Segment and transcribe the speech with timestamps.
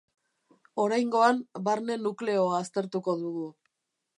[0.83, 3.49] Oraingoan barne nukleoa aztertuko dugu.